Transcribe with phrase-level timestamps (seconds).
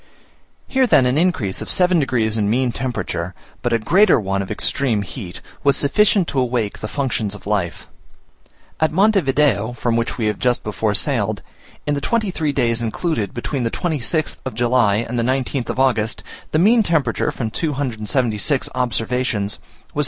[0.67, 4.49] Here, then, an increase of seven degrees in mean temperature, but a greater one of
[4.49, 7.87] extreme heat, was sufficient to awake the functions of life.
[8.79, 11.43] At Monte Video, from which we had just before sailed,
[11.85, 15.79] in the twenty three days included between the 26th of July and the 19th of
[15.79, 19.59] August, the mean temperature from 276 observations
[19.93, 19.99] was 58.